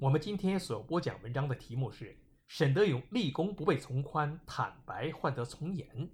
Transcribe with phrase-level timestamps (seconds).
[0.00, 2.16] 我们今天所播讲文章的题目是
[2.46, 6.08] “沈德勇立功不被从宽，坦白换得从严”。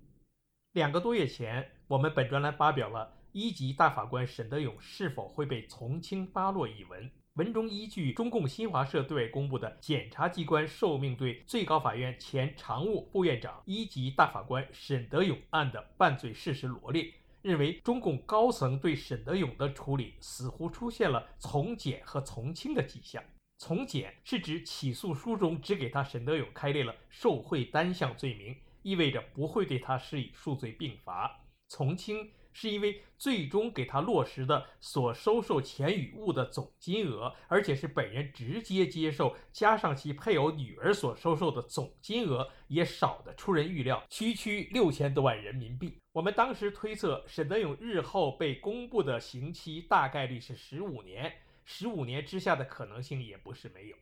[0.72, 17.12] 两个多月前，我们本专栏发表了一级大法官沈德勇是否会被从轻发落一文，文中依据中共新华社对外公布的检察机关受命对最高法院前常务副院长、一级大法官沈德勇案的犯罪事实罗列。
[17.42, 23.22] 认为中共高层对沈德勇的处理似乎出现了从简和从轻的迹象。
[23.56, 31.40] 从简是指起诉书中只给他沈德勇开列了受贿单项罪名，意味着不会对他施以数罪并罚。
[31.68, 45.98] 从轻是因为最终给他落实的所收受钱与物的总金额，而且是本人直接接受，加上其配偶女儿所收受的总金额，也少得出人预料，区区六千多万人民币。
[46.12, 51.32] 我们当时推测，沈德勇日后被公布的刑期大概率是十五年，
[51.64, 53.96] 十五年之下的可能性也不是没有。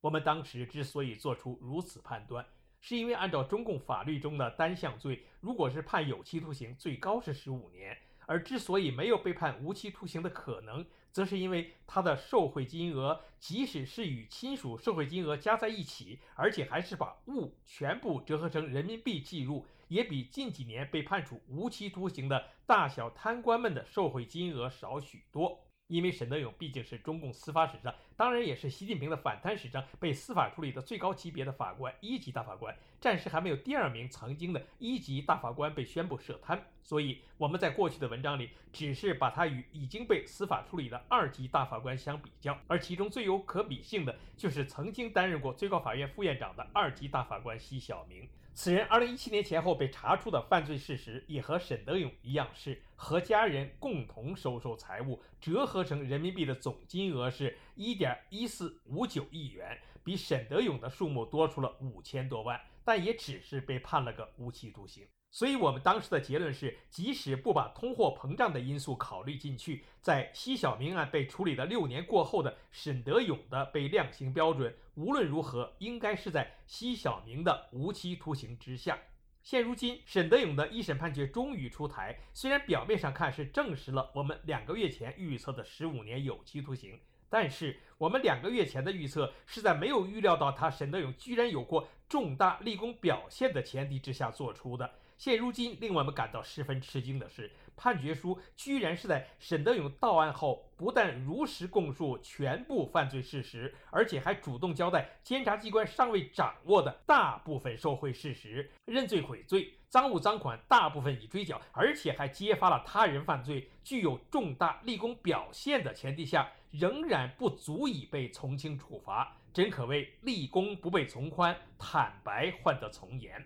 [0.00, 2.46] 我们当时之所以做出如此判断。
[2.80, 7.92] 是因为按照中共法律中的单项罪，如果是判有期徒刑，最高是十五年；
[8.24, 25.67] 而之所以没有被判无期徒刑的可能，则是因为他的受贿金额，即使是与亲属受贿金额加在一起，而且还是把物全部折合成人民币计入，也比近几年被判处无期徒刑的大小贪官们的受贿金额少许多。
[25.88, 48.28] 因为沈德勇毕竟是中共司法史上，当然也是习近平的反贪史上被司法处理的最高级别的法官，一级大法官，暂时还没有第二名曾经的一级大法官被宣布涉贪，所以我们在过去的文章里只是把他与已经被司法处理的二级大法官相比较，而其中最有可比性的就是曾经担任过最高法院副院长的二级大法官奚晓明。
[48.60, 65.06] 此人二零一七年前后被查出的犯罪事实，也和沈德勇一样，是和家人共同收受财物，折合成人民币的总金额是1.1459亿元，比沈德勇的数目多出了五千多万，但也只是被判了个无期徒刑。
[65.30, 78.98] 所以，我们当时的结论是，即使不把通货膨胀的因素考虑进去，在奚晓明案被处理的六年过后的沈德勇的被量刑标准，无论如何应该是在奚晓明的无期徒刑之下。
[79.42, 94.90] 现如今，沈德勇的一审判决终于出台，虽然表面上看是证实了我们两个月前预测的十五年有期徒刑，但是我们两个月前的预测是在没有预料到他沈德勇居然有过重大立功表现的前提之下做出的。
[95.18, 123.44] 现如今令我们感到十分吃惊的是，判决书居然是在沈德勇到案后，不但如实供述全部犯罪事实，而且还主动交代监察机关尚未掌握的大部分受贿事实，认罪悔罪，赃物赃款大部分已追缴，而且还揭发了他人犯罪，具有重大立功表现的前提下，仍然不足以被从轻处罚，真可谓立功不被从宽，坦白换得从严。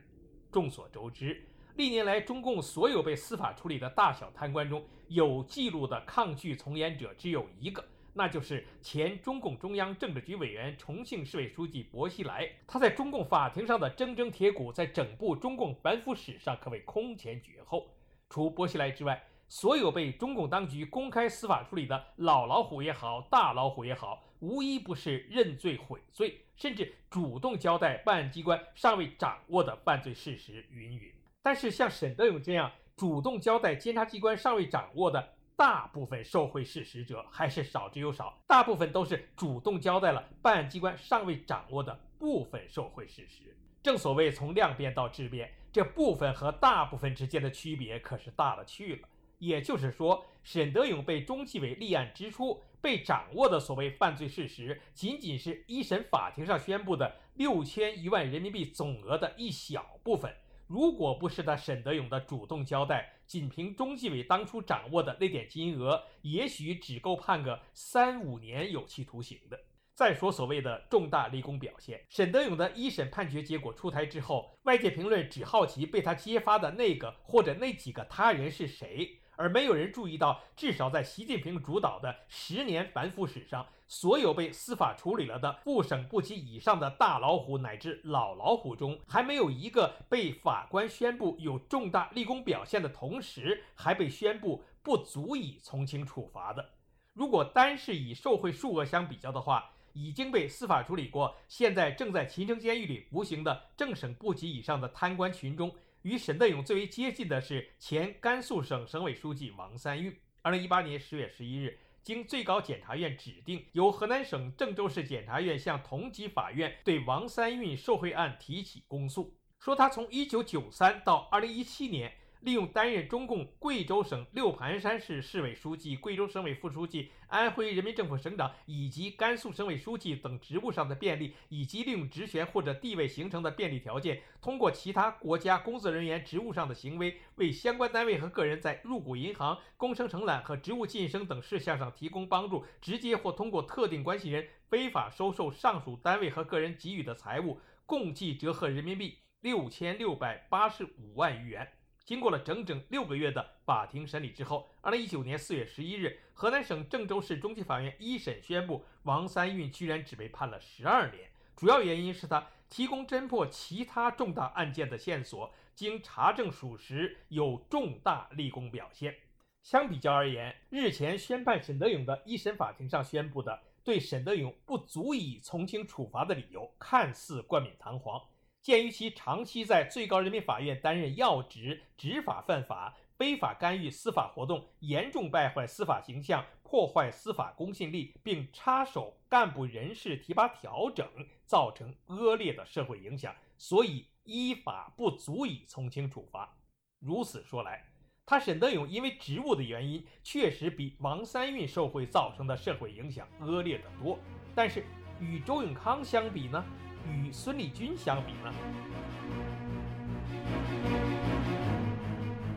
[0.51, 1.43] 众所周知。
[1.77, 12.47] 历年来，中共所有被司法处理的大小贪官中，有记录的抗拒从严者只有一个，那就是前中共中央政治局委员、重庆市委书记薄熙来。
[12.67, 17.87] 他在中共法庭上的铮铮铁骨，在整部中共反腐史上可谓空前绝后。
[18.29, 31.11] 除薄熙来之外，所有被中共当局公开司法处理的老老虎也好，大老虎也好，无一不是认罪悔罪，甚至主动交代办案机关尚未掌握的犯罪事实，云云。
[31.43, 38.39] 但是像沈德勇这样主动交代监察机关尚未掌握的大部分受贿事实者，还是少之又少。
[38.47, 43.57] 大部分都是主动交代了办案机关尚未掌握的部分受贿事实。
[43.83, 49.09] 正所谓从量变到质变，这部分和大部分之间的区别可是大了去了。
[49.39, 60.33] 也就是说，沈德勇被中纪委立案之初被掌握的所谓犯罪事实，仅仅是一审法庭上宣布的六千余万人民币总额的一小部分。
[60.67, 69.59] 如果不是他沈德勇的主动交代，仅凭中纪委当初掌握的那点金额，也许只够判个三五年有期徒刑的。
[69.95, 96.71] 再说所谓的重大立功表现，沈德勇的一审判决结果出台之后，外界评论只好奇被他揭发的那个或者那几个他人是谁，而没有人注意到，至少在习近平主导的十年反腐史上，所有被司法处理了的副省部级以上的大老虎乃至老老虎中，还没有一个被法官宣布有重大立功表现的同时，还被宣布不足以从轻处罚的。
[97.15, 105.71] 如果单是以受贿数额相比较的话，已经被司法处理过，现在正在秦城监狱里服刑的正省部级以上的贪官群中，
[106.03, 110.17] 与沈德勇最为接近的是前甘肃省省委书记王三运。
[110.43, 122.13] 二零一八年十月十一日，经最高检察院指定，由河南省郑州市检察院向同级法院对王三运受贿案提起公诉，说他从一九九三到二零一七年。
[122.43, 151.69] 利用担任中共贵州省六盘山市市委书记、贵州省委副书记、安徽人民政府省长以及甘肃省委书记等职务上的便利，以及利用职权或者地位形成的便利条件，通过其他国家工作人员职务上的行为，为相关单位和个人在入股银行、工程承揽和职务晋升等事项上提供帮助，直接或通过特定关系人非法收受上述单位和个人给予的财物，共计折合人民币六千六百八十五万余元。
[152.05, 161.31] 经过了整整六个月的法庭审理之后，二零一九年四月十一日，河南省郑州市中级法院一审宣布，王三运居然只被判了十二年。
[161.55, 169.15] 主要原因是他提供侦破其他重大案件的线索，经查证属实，有重大立功表现。
[169.63, 178.21] 相比较而言，日前宣判沈德勇的一审法庭上宣布的对沈德勇不足以从轻处罚的理由，看似冠冕堂皇。
[178.63, 191.05] 鉴于其长期在最高人民法院担任要职，执法犯法，非法干预司法活动，严重败坏司法形象，破坏司法公信力，并插手干部人事提拔调整，
[191.45, 196.57] 造成恶劣的社会影响，所以依法不足以从轻处罚。
[197.01, 197.85] 如此说来，
[198.25, 204.17] 他沈德勇因为职务的原因，确实比王三运受贿造成的社会影响恶劣得多。
[204.55, 204.85] 但是
[205.19, 206.65] 与周永康相比呢？
[207.09, 208.53] 与孙立军相比呢？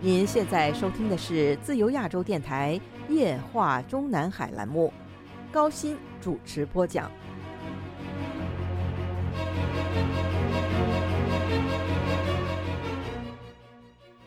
[0.02, 4.94] 您现在收听的是自由亚洲电台夜话中南海栏目，
[5.52, 7.12] 高鑫主持播讲。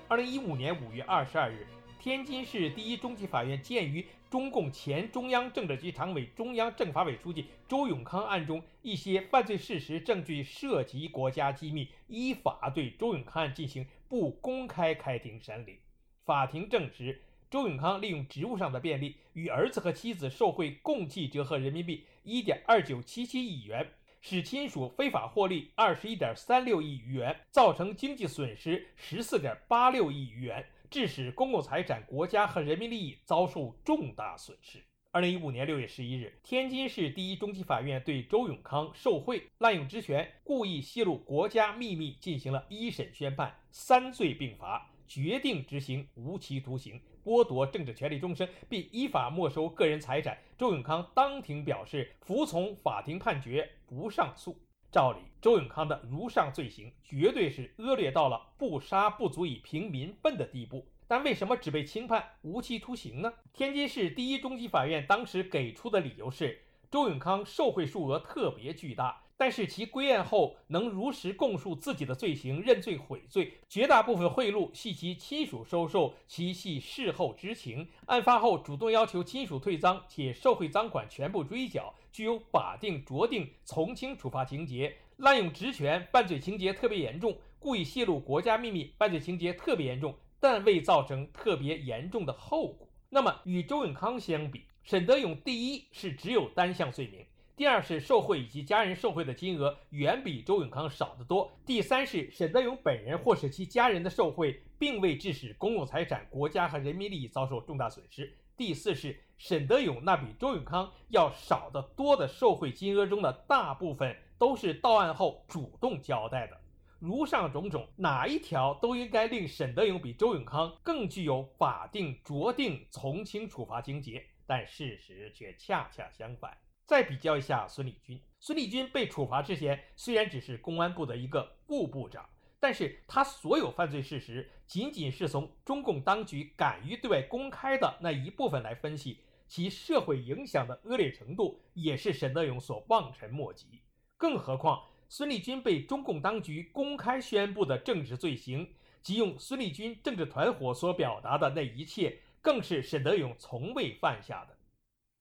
[0.09, 1.67] 二零一五年五月二十二日，
[1.99, 4.07] 天津市第一中级法院鉴于。
[4.31, 15.79] 中共前中央政治局常委、中央政法委书记周永康案中一些犯罪事实证据涉及国家机密，依法对周永康案进行不公开开庭审理。
[16.27, 23.89] 法庭证实，周永康利用职务上的便利，与儿子和妻子受贿，共计折合人民币一点二九七七亿元，
[24.21, 30.67] 使亲属非法获利二十一点三六亿余元，造成经济损失十四点八六亿余元。
[30.91, 34.83] 致使公共财产、国家和人民利益遭受重大损失。
[35.11, 50.39] 二零一五年六月十一日，天津市第一中级法院对周永康受贿、滥用职权、故意泄露国家秘密进行了一审宣判，三罪并罚，决定执行无期徒刑，剥夺政治权利终身，并依法没收个人财产。
[50.59, 54.61] 周永康当庭表示服从法庭判决，不上诉。
[54.91, 63.33] 照理，周永康的如上罪行绝对是恶劣到了不杀不足以平民愤的地步，但为什么只被轻判无期徒刑呢？
[63.53, 81.95] 天津市第一中级法院当时给出的理由是，周永康受贿数额特别巨大，但是其归案后能如实供述自己的罪行，认罪悔罪，绝大部分贿赂系其亲属收受，其系事后知情，案发后主动要求亲属退赃，且受贿赃款全部追缴。
[82.11, 92.89] 具有法定酌定从轻处罚情节，滥用职权犯罪情节特别严重，故意泄露国家秘密犯罪情节特别严重，但未造成特别严重的后果。
[93.09, 97.25] 那么与周永康相比，沈德勇第一是只有单项罪名，
[97.59, 108.33] 第二是受贿以及家人受贿的金额远比周永康少得多，第三是沈德勇本人或是其家人的受贿并未致使公共财产、国家和人民利益遭受重大损失。
[108.57, 116.57] 第四是沈德勇那比周永康要少得多的受贿金额中的大部分都是到案后主动交代的。
[117.01, 126.57] 如上种种，哪一条都应该令沈德勇比周永康更具有法定酌定从轻处罚情节，但事实却恰恰相反。
[126.89, 132.27] 再比较一下孙立军，孙立军被处罚之前虽然只是公安部的一个副部长。
[132.59, 143.83] 但是他所有犯罪事实，仅仅是从中共当局敢于对外公开的那一部分来分析，其社会影响的恶劣程度，也是沈德勇所望尘莫及。
[144.17, 154.57] 更何况，孙立军被中共当局公开宣布的政治罪行，即用孙立军政治团伙所表达的那一切，更是沈德勇从未犯下的。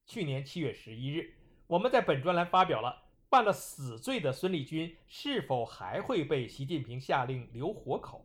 [0.08, 1.36] 去年七月十一日，
[1.68, 2.96] 我们在本专栏发表了
[3.30, 8.24] 犯了死罪的孙立军是否还会被习近平下令留活口。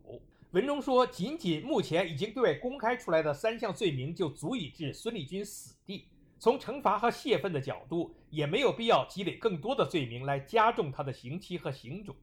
[0.51, 6.07] 文中说，仅仅目前已经对外公开出来的三项罪名就足以致孙立军死地。
[6.39, 12.15] 从惩罚和泄愤的角度，也没有必要积累更多的罪名来加重他的刑期和刑种。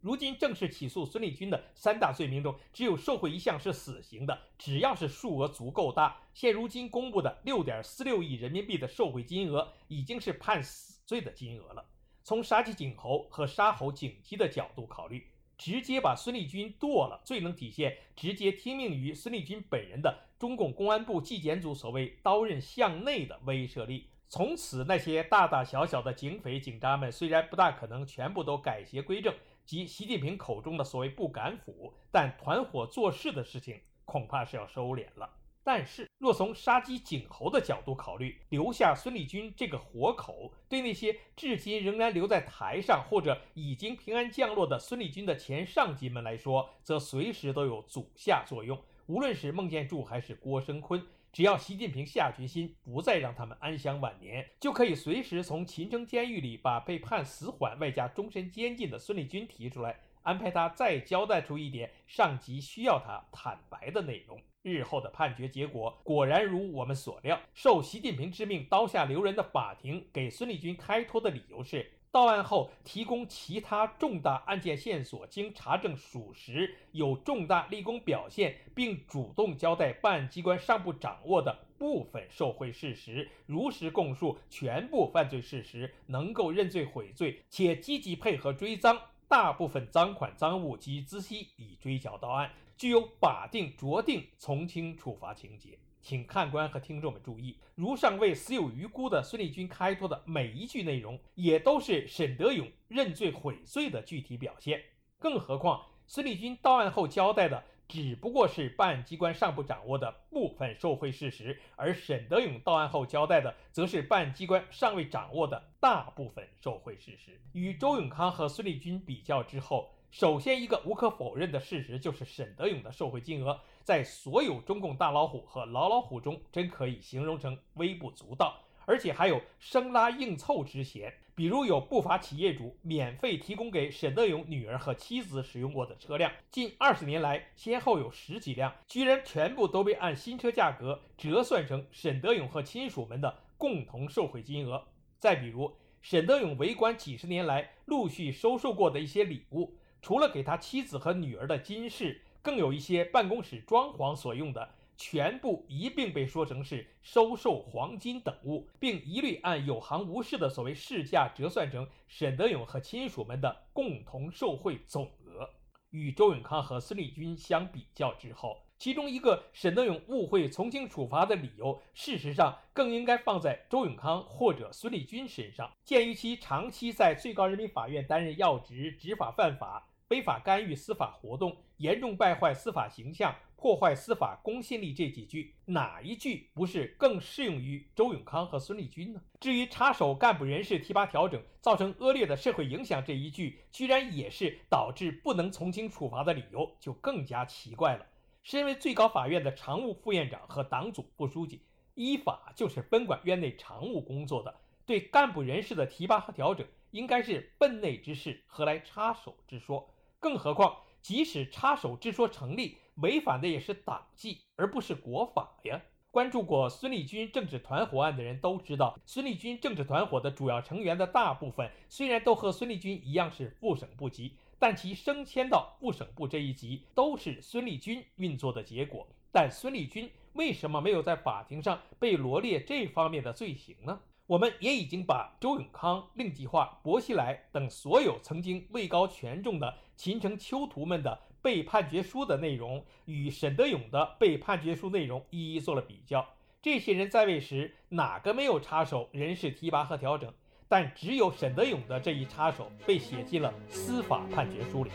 [0.00, 4.38] 如今正式起诉孙立军的三大罪名中，只有受贿一项是死刑的。
[4.56, 11.84] 只要是数额足够大，现如今公布的六点四六亿人民币的受贿金额，已经是判死罪的金额了。
[12.22, 15.26] 从杀鸡儆猴和杀猴警鸡的角度考虑，
[15.56, 24.10] 直接把孙立军剁了，最能体现直接听命于孙立军本人的中共公安部纪检组所谓“刀刃向内”的威慑力。
[24.28, 29.34] 从此，那些大大小小的警匪警察们，虽然不大可能全部都改邪归正。
[29.68, 35.28] 及习近平口中的所谓不敢腐，但团伙做事的事情恐怕是要收敛了。
[35.62, 48.82] 但是，若从杀鸡儆猴的角度考虑，留下孙立军这个活口，对那些至今仍然留在台上或者已经平安降落的孙立军的前上级们来说，则随时都有阻吓作用。
[49.04, 51.02] 无论是孟建柱还是郭声琨。
[51.30, 64.40] 只要习近平下决心不再让他们安享晚年，就可以随时从秦城监狱里把被判死缓外加终身监禁的孙立军提出来，安排他再交代出一点上级需要他坦白的内容。
[64.62, 71.92] 日后的判决结果果然如我们所料，受习近平之命刀下留人的法庭给孙立军开脱的理由是。
[72.10, 88.98] 到案后提供其他重大案件线索，经查证属实，有重大立功表现，并主动交代办案机关尚不掌握的部分受贿事实，如实供述全部犯罪事实，能够认罪悔罪，且积极配合追赃，
[89.28, 95.78] 大部分赃款赃物及孳息已追缴到案，具有法定酌定从轻处罚情节。
[96.00, 104.82] 请看官和听众们注意，如上为死有余辜的孙立军开脱的每一句内容，也都是沈德勇认罪悔罪的具体表现。
[105.18, 117.40] 更何况，孙立军到案后交代的只不过是办案机关尚不掌握的部分受贿事实，而沈德勇到案后交代的，则是办案机关尚未掌握的大部分受贿事实。
[117.52, 123.60] 与周永康和孙立军比较之后，首先一个无可否认的事实就是沈德勇的受贿金额。
[123.84, 131.12] 在所有中共大老虎和老老虎中，真可以形容成微不足道，而且还有生拉硬凑之嫌。
[131.34, 144.84] 比如有不法企业主免费提供给沈德勇女儿和妻子使用过的车辆，近二十年来先后有十几辆，居然全部都被按新车价格折算成沈德勇和亲属们的共同受贿金额。
[145.20, 145.72] 再比如
[146.02, 152.22] 沈德勇为官几十年来陆续收受过的一些礼物，除了给他妻子和女儿的金饰。
[152.40, 165.50] 更有一些办公室装潢所用的，全部一并被说成是收受黄金等物，并一律按有行无市的所谓市价折算成沈德勇和亲属们的共同受贿总额。
[165.90, 175.70] 与周永康和孙立军相比较之后，其中一个沈德勇误会从轻处罚的理由，事实上更应该放在周永康或者孙立军身上。
[175.84, 179.87] 鉴于其长期在最高人民法院担任要职，执法犯法。
[180.08, 189.20] 非法干预司法活动，严重败坏司法形象，破坏司法公信力，这几句哪一句不是更适用于周永康和孙立军呢？
[189.38, 198.06] 至于插手干部人事提拔调整，造成恶劣的社会影响这一句，居然也是导致不能从轻处罚的理由，就更加奇怪了。
[198.42, 201.60] 身为最高法院的常务副院长和党组副书记，
[201.94, 204.54] 依法就是分管院内常务工作的，
[204.86, 209.86] 对干部人事的提拔和调整，应该是分内之事，何来插手之说？
[210.20, 215.80] 更何况，即使插手之说成立，违反的也是党纪，而不是国法呀。
[216.10, 229.06] 关注过孙立军政治团伙案的人都知道，孙立军政治团伙的主要成员的大部分，虽然都和孙立军一样是副省部级，但其升迁到副省部这一级，都是孙立军运作的结果。
[229.30, 234.00] 但孙立军为什么没有在法庭上被罗列这方面的罪行呢？
[234.28, 246.28] 我们也已经把周永康、令计划、薄熙来等所有曾经位高权重的秦城囚徒们的被判决书的内容与沈德勇的被判决书内容一一做了比较。
[246.60, 250.30] 这些人在位时哪个没有插手人事提拔和调整？
[250.68, 254.90] 但只有沈德勇的这一插手被写进了司法判决书里。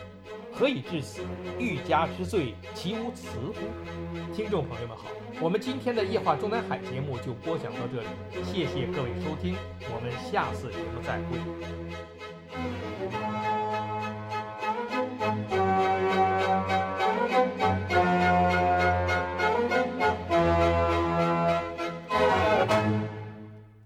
[0.56, 1.20] 何以至死？
[1.58, 4.34] 欲加之罪，其无辞乎？
[4.34, 5.06] 听众朋友们好，
[5.40, 8.06] 我们今天的夜话中南海节目就播讲到这里，
[8.44, 9.56] 谢谢各位收听，
[9.92, 12.33] 我们下次节目再会。